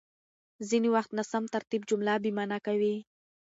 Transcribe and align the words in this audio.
ځينې 0.69 0.89
وخت 0.95 1.11
ناسم 1.17 1.43
ترتيب 1.55 1.81
جمله 1.89 2.13
بېمعنا 2.23 2.57
کوي. 2.67 2.95